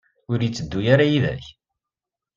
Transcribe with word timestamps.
Ur 0.31 0.39
yetteddu 0.41 0.79
ara 0.93 1.05
yid-k? 1.11 1.45